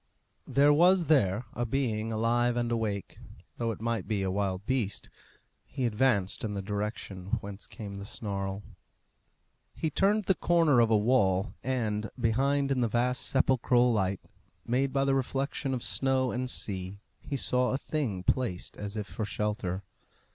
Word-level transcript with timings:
There 0.47 0.73
was 0.73 1.09
there 1.09 1.45
a 1.53 1.63
being 1.63 2.11
alive 2.11 2.57
and 2.57 2.71
awake, 2.71 3.19
though 3.57 3.69
it 3.69 3.79
might 3.79 4.07
be 4.07 4.23
a 4.23 4.31
wild 4.31 4.65
beast. 4.65 5.11
He 5.63 5.85
advanced 5.85 6.43
in 6.43 6.55
the 6.55 6.61
direction 6.63 7.37
whence 7.41 7.67
came 7.67 7.93
the 7.93 8.05
snarl. 8.05 8.63
He 9.75 9.91
turned 9.91 10.23
the 10.25 10.33
corner 10.33 10.79
of 10.79 10.89
a 10.89 10.97
wall, 10.97 11.53
and, 11.63 12.09
behind 12.19 12.71
in 12.71 12.81
the 12.81 12.87
vast 12.87 13.21
sepulchral 13.27 13.93
light 13.93 14.21
made 14.65 14.91
by 14.91 15.05
the 15.05 15.13
reflection 15.13 15.71
of 15.71 15.83
snow 15.83 16.31
and 16.31 16.49
sea, 16.49 16.97
he 17.19 17.37
saw 17.37 17.69
a 17.69 17.77
thing 17.77 18.23
placed 18.23 18.77
as 18.77 18.97
if 18.97 19.05
for 19.05 19.23
shelter. 19.25 19.83